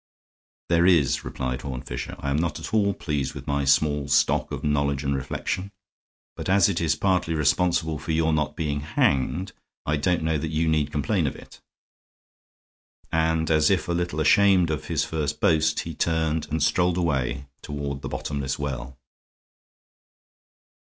[0.69, 2.15] "There is," replied Horne Fisher.
[2.17, 5.71] "I am not at all pleased with my small stock of knowledge and reflection.
[6.35, 9.51] But as it is partly responsible for your not being hanged,
[9.85, 11.61] I don't know that you need complain of it."
[13.11, 17.45] And, as if a little ashamed of his first boast, he turned and strolled away
[17.61, 18.97] toward the bottomless well.